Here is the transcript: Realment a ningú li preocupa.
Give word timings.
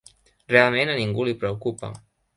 Realment 0.53 0.93
a 0.93 0.97
ningú 1.01 1.27
li 1.29 1.37
preocupa. 1.45 1.95